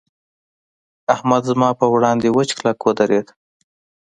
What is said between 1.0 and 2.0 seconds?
احمد زما پر